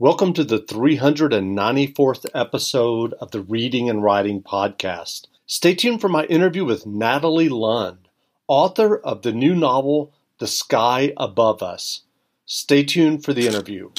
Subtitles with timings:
[0.00, 5.26] Welcome to the 394th episode of the Reading and Writing Podcast.
[5.44, 8.06] Stay tuned for my interview with Natalie Lund,
[8.46, 12.02] author of the new novel, The Sky Above Us.
[12.46, 13.90] Stay tuned for the interview.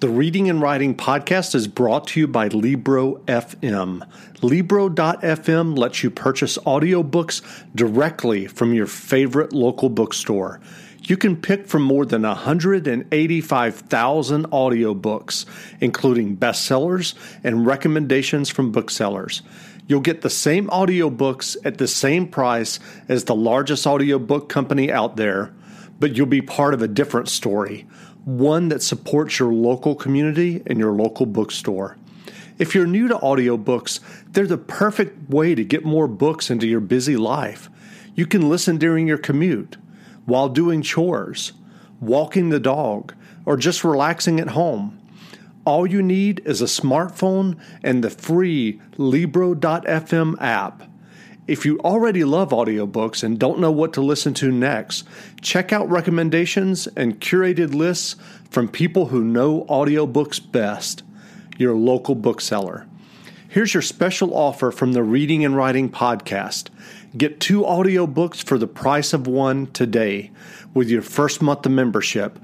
[0.00, 4.08] The Reading and Writing Podcast is brought to you by Libro FM.
[4.42, 7.42] Libro.fm lets you purchase audiobooks
[7.74, 10.60] directly from your favorite local bookstore.
[11.02, 15.46] You can pick from more than 185,000 audiobooks,
[15.80, 19.42] including bestsellers and recommendations from booksellers.
[19.88, 25.16] You'll get the same audiobooks at the same price as the largest audiobook company out
[25.16, 25.52] there,
[25.98, 27.84] but you'll be part of a different story
[28.24, 31.96] one that supports your local community and your local bookstore.
[32.58, 34.00] If you're new to audiobooks,
[34.32, 37.70] they're the perfect way to get more books into your busy life.
[38.14, 39.76] You can listen during your commute,
[40.24, 41.52] while doing chores,
[42.00, 43.14] walking the dog,
[43.46, 44.98] or just relaxing at home.
[45.64, 50.87] All you need is a smartphone and the free Libro.fm app.
[51.48, 55.08] If you already love audiobooks and don't know what to listen to next,
[55.40, 58.16] check out recommendations and curated lists
[58.50, 61.02] from people who know audiobooks best,
[61.56, 62.86] your local bookseller.
[63.48, 66.68] Here's your special offer from the Reading and Writing Podcast.
[67.16, 70.30] Get two audiobooks for the price of one today
[70.74, 72.38] with your first month of membership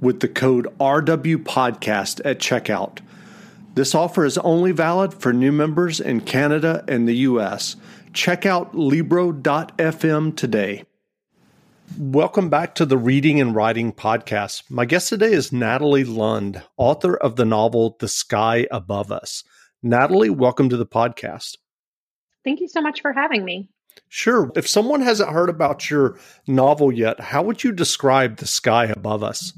[0.00, 2.98] with the code RWPodcast at checkout.
[3.76, 7.76] This offer is only valid for new members in Canada and the US.
[8.12, 10.84] Check out Libro.fm today.
[11.96, 14.70] Welcome back to the Reading and Writing Podcast.
[14.70, 19.44] My guest today is Natalie Lund, author of the novel The Sky Above Us.
[19.82, 21.56] Natalie, welcome to the podcast.
[22.44, 23.68] Thank you so much for having me.
[24.08, 24.50] Sure.
[24.54, 29.22] If someone hasn't heard about your novel yet, how would you describe The Sky Above
[29.22, 29.52] Us?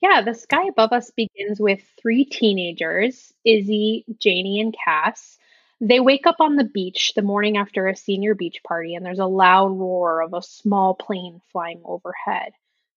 [0.00, 5.38] Yeah, The Sky Above Us begins with three teenagers Izzy, Janie, and Cass
[5.80, 9.18] they wake up on the beach the morning after a senior beach party, and there's
[9.18, 12.52] a loud roar of a small plane flying overhead.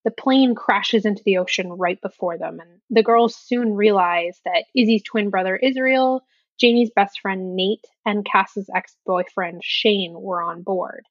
[0.05, 4.63] The plane crashes into the ocean right before them, and the girls soon realize that
[4.73, 6.23] Izzy's twin brother Israel,
[6.57, 11.03] Janie's best friend Nate, and Cass's ex boyfriend Shane were on board.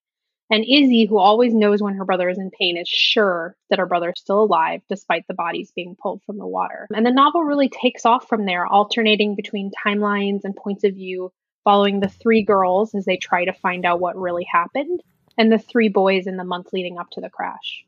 [0.51, 3.85] And Izzy, who always knows when her brother is in pain, is sure that her
[3.85, 6.87] brother is still alive despite the bodies being pulled from the water.
[6.95, 11.31] And the novel really takes off from there, alternating between timelines and points of view
[11.65, 15.03] following the three girls as they try to find out what really happened,
[15.37, 17.85] and the three boys in the month leading up to the crash.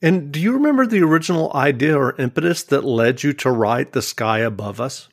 [0.00, 4.02] And do you remember the original idea or impetus that led you to write The
[4.02, 5.08] Sky Above Us?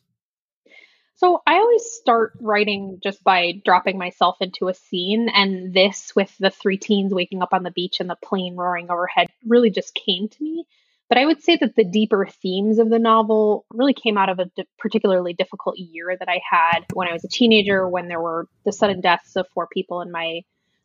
[1.17, 6.37] So I always start writing just by dropping myself into a scene, and this with
[6.39, 9.95] the three teens waking up on the beach and the plane roaring overhead really just
[9.95, 10.65] came to me.
[11.07, 14.39] But I would say that the deeper themes of the novel really came out of
[14.39, 18.21] a di- particularly difficult year that I had when I was a teenager, when there
[18.21, 20.41] were the sudden deaths of four people in my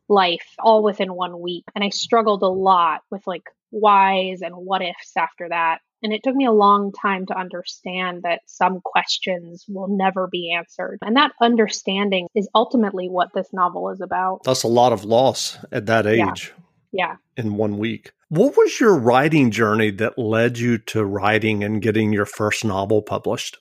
[0.09, 1.65] life all within one week.
[1.75, 5.79] And I struggled a lot with like whys and what ifs after that.
[6.03, 10.53] And it took me a long time to understand that some questions will never be
[10.53, 10.99] answered.
[11.03, 14.43] And that understanding is ultimately what this novel is about.
[14.45, 16.55] That's a lot of loss at that age.
[16.93, 17.17] Yeah.
[17.37, 17.43] yeah.
[17.43, 18.13] In one week.
[18.31, 23.03] What was your writing journey that led you to writing and getting your first novel
[23.03, 23.59] published?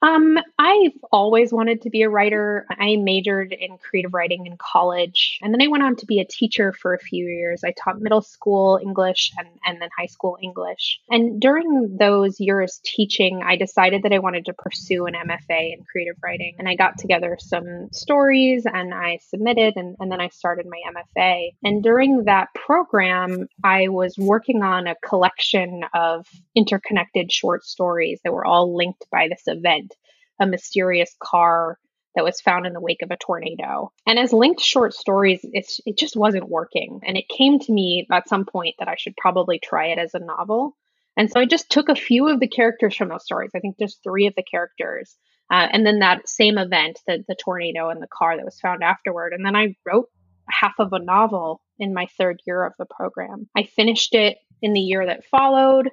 [0.00, 2.66] Um, I've always wanted to be a writer.
[2.68, 6.26] I majored in creative writing in college, and then I went on to be a
[6.26, 7.64] teacher for a few years.
[7.64, 11.00] I taught middle school English and, and then high school English.
[11.08, 15.82] And during those years teaching, I decided that I wanted to pursue an MFA in
[15.90, 16.56] creative writing.
[16.58, 20.82] And I got together some stories and I submitted, and, and then I started my
[20.92, 21.52] MFA.
[21.64, 28.34] And during that program, I was working on a collection of interconnected short stories that
[28.34, 29.94] were all linked by this event
[30.40, 31.78] a mysterious car
[32.16, 33.92] that was found in the wake of a tornado.
[34.06, 37.00] And as linked short stories, it's, it just wasn't working.
[37.06, 40.14] And it came to me at some point that I should probably try it as
[40.14, 40.76] a novel.
[41.16, 43.50] And so I just took a few of the characters from those stories.
[43.54, 45.16] I think just three of the characters.
[45.52, 48.82] Uh, and then that same event, the, the tornado and the car that was found
[48.82, 49.32] afterward.
[49.32, 50.08] And then I wrote
[50.48, 53.48] half of a novel in my third year of the program.
[53.56, 55.90] I finished it in the year that followed.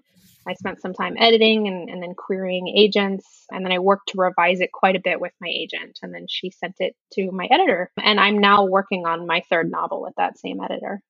[0.48, 3.46] I spent some time editing and, and then querying agents.
[3.52, 6.00] And then I worked to revise it quite a bit with my agent.
[6.02, 7.92] And then she sent it to my editor.
[8.02, 11.02] And I'm now working on my third novel with that same editor.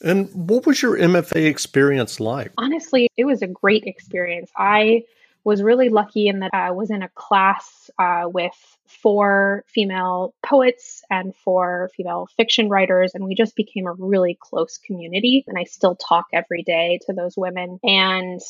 [0.00, 2.52] And what was your MFA experience like?
[2.56, 4.50] Honestly, it was a great experience.
[4.56, 5.02] I
[5.48, 8.52] was really lucky in that I was in a class uh, with
[8.86, 14.76] four female poets and four female fiction writers, and we just became a really close
[14.76, 15.44] community.
[15.48, 18.40] And I still talk every day to those women, and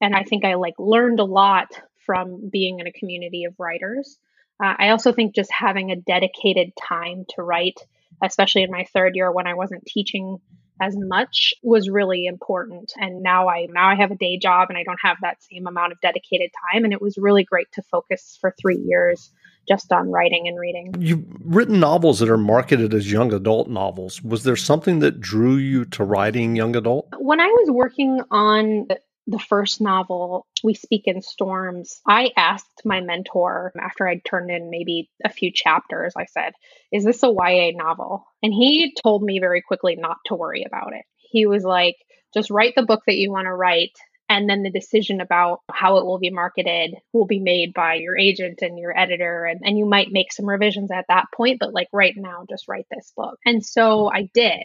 [0.00, 4.18] and I think I like learned a lot from being in a community of writers.
[4.60, 7.78] Uh, I also think just having a dedicated time to write,
[8.20, 10.38] especially in my third year when I wasn't teaching
[10.80, 12.92] as much was really important.
[12.96, 15.66] And now i now i have a day job and i don't have that same
[15.66, 16.84] amount of dedicated time.
[16.84, 19.30] And it was really great to focus for three years
[19.68, 20.94] just on writing and reading.
[20.98, 24.22] You've written novels that are marketed as young adult novels.
[24.22, 27.08] Was there something that drew you to writing young adult?
[27.18, 28.88] When i was working on
[29.28, 34.70] the first novel, We Speak in Storms, I asked my mentor after I'd turned in
[34.70, 36.54] maybe a few chapters, I said,
[36.90, 38.24] Is this a YA novel?
[38.42, 41.04] And he told me very quickly not to worry about it.
[41.18, 41.96] He was like,
[42.32, 43.92] Just write the book that you want to write.
[44.30, 48.16] And then the decision about how it will be marketed will be made by your
[48.16, 49.44] agent and your editor.
[49.44, 52.68] And, and you might make some revisions at that point, but like right now, just
[52.68, 53.38] write this book.
[53.44, 54.64] And so I did.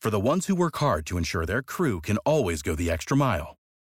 [0.00, 3.16] For the ones who work hard to ensure their crew can always go the extra
[3.16, 3.59] mile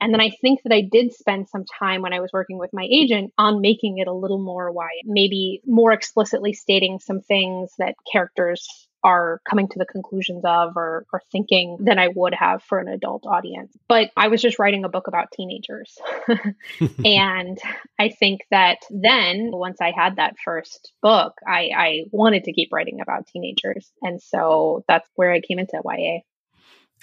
[0.00, 2.70] And then I think that I did spend some time when I was working with
[2.72, 7.72] my agent on making it a little more YA, maybe more explicitly stating some things
[7.78, 12.62] that characters are coming to the conclusions of or, or thinking than I would have
[12.62, 13.74] for an adult audience.
[13.88, 15.96] But I was just writing a book about teenagers.
[17.04, 17.58] and
[17.98, 22.72] I think that then, once I had that first book, I, I wanted to keep
[22.72, 23.90] writing about teenagers.
[24.02, 26.20] And so that's where I came into YA.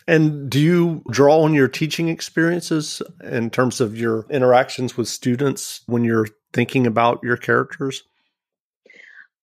[0.08, 5.82] And do you draw on your teaching experiences in terms of your interactions with students
[5.86, 8.04] when you're thinking about your characters?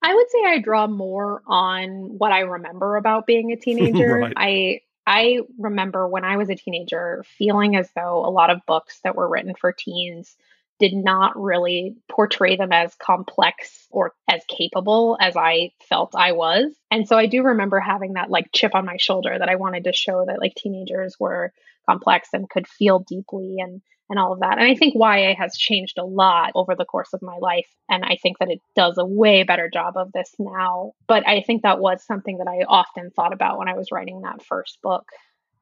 [0.03, 4.19] I would say I draw more on what I remember about being a teenager.
[4.19, 4.33] right.
[4.37, 9.01] I I remember when I was a teenager feeling as though a lot of books
[9.05, 10.35] that were written for teens
[10.81, 16.75] did not really portray them as complex or as capable as I felt I was.
[16.91, 19.85] And so I do remember having that like chip on my shoulder that I wanted
[19.85, 21.53] to show that like teenagers were
[21.89, 23.81] complex and could feel deeply and
[24.11, 24.59] and all of that.
[24.59, 27.69] And I think YA has changed a lot over the course of my life.
[27.89, 30.93] And I think that it does a way better job of this now.
[31.09, 34.21] But I think that was something that I often thought about when I was writing
[34.21, 35.07] that first book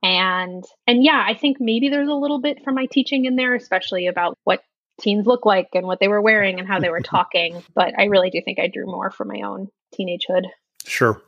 [0.02, 3.54] and and yeah i think maybe there's a little bit from my teaching in there
[3.54, 4.60] especially about what
[5.02, 7.62] teens look like and what they were wearing and how they were talking.
[7.74, 9.68] But I really do think I drew more from my own
[9.98, 10.44] teenagehood.
[10.86, 11.20] Sure.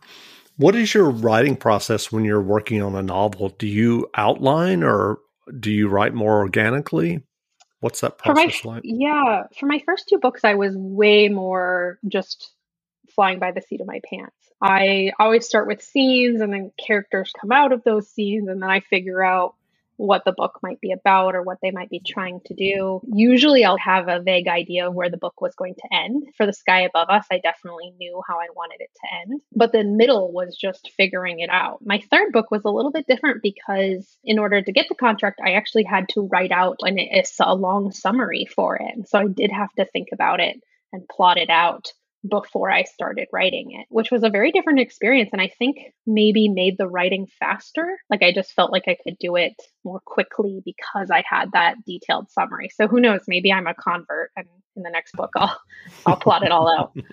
[0.57, 3.49] What is your writing process when you're working on a novel?
[3.51, 5.19] Do you outline or
[5.59, 7.23] do you write more organically?
[7.81, 8.83] What's that process my, like?
[8.85, 12.53] Yeah, for my first two books, I was way more just
[13.15, 14.35] flying by the seat of my pants.
[14.63, 18.71] I always start with scenes and then characters come out of those scenes, and then
[18.71, 19.55] I figure out
[19.97, 23.01] what the book might be about or what they might be trying to do.
[23.13, 26.25] Usually I'll have a vague idea of where the book was going to end.
[26.37, 29.41] For The Sky Above Us, I definitely knew how I wanted it to end.
[29.55, 31.79] But the middle was just figuring it out.
[31.85, 35.41] My third book was a little bit different because in order to get the contract,
[35.45, 36.99] I actually had to write out an,
[37.41, 39.09] a long summary for it.
[39.09, 40.61] So I did have to think about it
[40.93, 41.93] and plot it out
[42.29, 45.31] before I started writing it, which was a very different experience.
[45.33, 47.99] And I think maybe made the writing faster.
[48.09, 49.55] Like I just felt like I could do it
[49.85, 52.71] more quickly because I had that detailed summary.
[52.75, 53.21] So who knows?
[53.29, 55.61] Maybe I'm a convert and in the next book I'll
[56.07, 56.97] I'll plot it all out.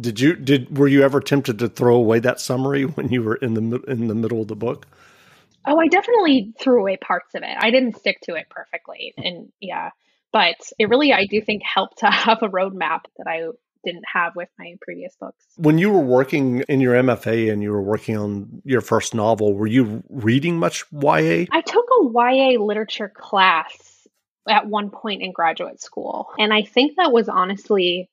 [0.00, 3.36] Did you did were you ever tempted to throw away that summary when you were
[3.36, 4.88] in the in the middle of the book?
[5.66, 7.56] Oh, I definitely threw away parts of it.
[7.56, 9.14] I didn't stick to it perfectly.
[9.16, 9.90] And yeah,
[10.32, 13.50] but it really I do think helped to have a roadmap that I
[13.84, 15.44] didn't have with my previous books.
[15.56, 19.54] When you were working in your MFA and you were working on your first novel,
[19.54, 21.46] were you reading much YA?
[21.50, 24.08] I took a YA literature class
[24.48, 26.28] at one point in graduate school.
[26.38, 28.10] And I think that was honestly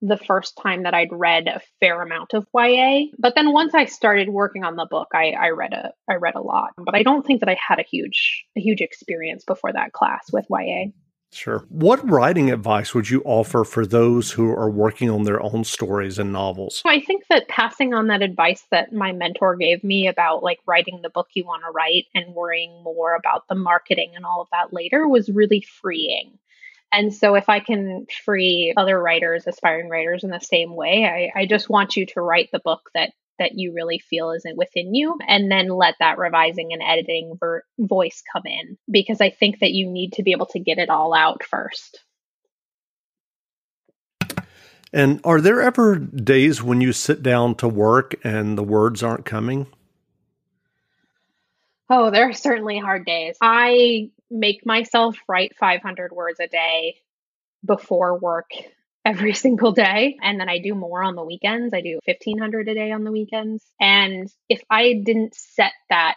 [0.00, 3.06] the first time that I'd read a fair amount of YA.
[3.18, 6.36] But then once I started working on the book, I, I read a I read
[6.36, 6.70] a lot.
[6.76, 10.32] But I don't think that I had a huge a huge experience before that class
[10.32, 10.86] with YA.
[11.30, 11.64] Sure.
[11.68, 16.18] What writing advice would you offer for those who are working on their own stories
[16.18, 16.82] and novels?
[16.86, 21.00] I think that passing on that advice that my mentor gave me about like writing
[21.02, 24.48] the book you want to write and worrying more about the marketing and all of
[24.52, 26.38] that later was really freeing
[26.92, 31.40] And so if I can free other writers, aspiring writers in the same way, I,
[31.40, 34.94] I just want you to write the book that that you really feel isn't within
[34.94, 39.60] you and then let that revising and editing ver- voice come in because I think
[39.60, 42.00] that you need to be able to get it all out first.
[44.92, 49.26] And are there ever days when you sit down to work and the words aren't
[49.26, 49.66] coming?
[51.90, 53.36] Oh, there are certainly hard days.
[53.40, 56.96] I make myself write 500 words a day
[57.64, 58.50] before work
[59.08, 60.16] every single day.
[60.22, 61.74] And then I do more on the weekends.
[61.74, 63.64] I do 1500 a day on the weekends.
[63.80, 66.16] And if I didn't set that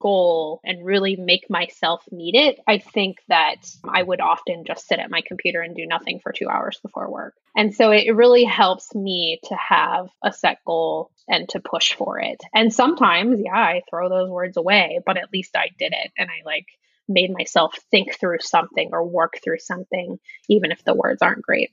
[0.00, 3.56] goal and really make myself meet it, I think that
[3.88, 7.10] I would often just sit at my computer and do nothing for two hours before
[7.10, 7.34] work.
[7.56, 12.20] And so it really helps me to have a set goal and to push for
[12.20, 12.40] it.
[12.54, 16.28] And sometimes, yeah, I throw those words away, but at least I did it and
[16.30, 16.66] I like
[17.08, 21.70] made myself think through something or work through something, even if the words aren't great.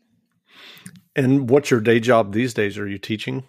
[1.15, 2.77] And what's your day job these days?
[2.77, 3.43] Are you teaching?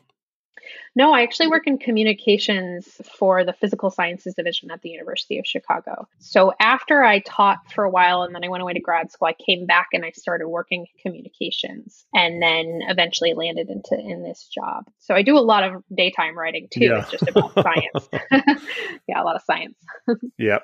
[0.97, 5.47] No, I actually work in communications for the physical sciences division at the University of
[5.47, 6.07] Chicago.
[6.21, 9.27] So after I taught for a while and then I went away to grad school,
[9.27, 14.49] I came back and I started working communications and then eventually landed into in this
[14.55, 14.85] job.
[15.01, 16.85] So I do a lot of daytime writing too.
[16.85, 17.01] Yeah.
[17.01, 18.09] It's just about science.
[19.09, 19.77] yeah, a lot of science.
[20.39, 20.63] yep.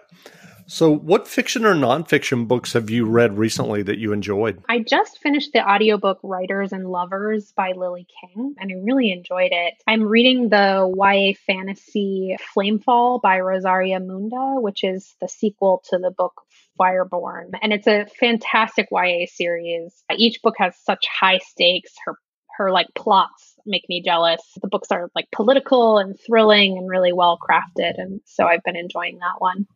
[0.71, 4.62] So, what fiction or nonfiction books have you read recently that you enjoyed?
[4.69, 9.50] I just finished the audiobook Writers and Lovers by Lily King, and I really enjoyed
[9.50, 9.75] it.
[9.89, 16.12] I'm reading the YA fantasy Flamefall by Rosaria Munda, which is the sequel to the
[16.12, 16.41] book
[16.79, 17.50] Fireborne.
[17.61, 20.05] And it's a fantastic YA series.
[20.17, 21.91] Each book has such high stakes.
[22.07, 22.15] Her
[22.59, 24.43] her like plots make me jealous.
[24.62, 27.95] The books are like political and thrilling and really well crafted.
[27.97, 29.67] And so I've been enjoying that one.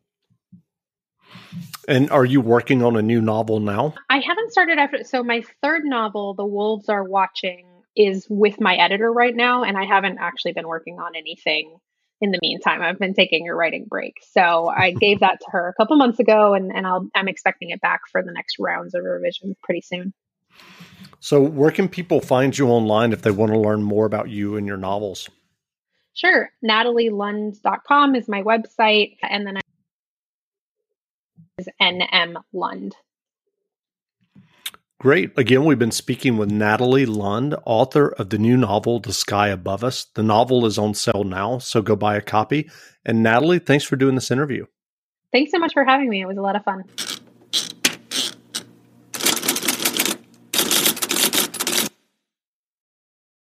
[1.87, 3.95] And are you working on a new novel now?
[4.09, 5.05] I haven't started after.
[5.05, 9.76] So my third novel, The Wolves Are Watching, is with my editor right now, and
[9.76, 11.76] I haven't actually been working on anything
[12.21, 12.83] in the meantime.
[12.83, 14.14] I've been taking a writing break.
[14.23, 17.71] So I gave that to her a couple months ago, and, and I'll, I'm expecting
[17.71, 20.12] it back for the next rounds of revision pretty soon.
[21.21, 24.57] So, where can people find you online if they want to learn more about you
[24.57, 25.29] and your novels?
[26.12, 26.50] Sure.
[26.64, 29.17] NatalieLund.com is my website.
[29.23, 29.59] And then
[31.58, 32.38] is N.M.
[32.52, 32.96] Lund.
[34.99, 35.32] Great.
[35.37, 39.84] Again, we've been speaking with Natalie Lund, author of the new novel, The Sky Above
[39.84, 40.06] Us.
[40.14, 42.70] The novel is on sale now, so go buy a copy.
[43.04, 44.66] And Natalie, thanks for doing this interview.
[45.30, 46.23] Thanks so much for having me.
[46.23, 46.84] It was a lot of fun.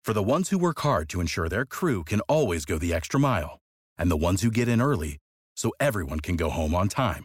[0.02, 3.18] For the ones who work hard to ensure their crew can always go the extra
[3.18, 3.60] mile,
[3.96, 5.18] and the ones who get in early
[5.54, 7.24] so everyone can go home on time